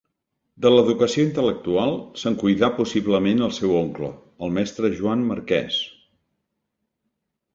De 0.65 0.69
l’educació 0.75 1.23
intel·lectual, 1.27 1.91
se’n 2.21 2.37
cuidà 2.43 2.69
possiblement 2.79 3.45
el 3.47 3.53
seu 3.59 3.75
oncle, 3.81 4.09
el 4.47 4.55
mestre 4.57 4.93
Joan 5.01 5.21
Marquès. 5.33 5.77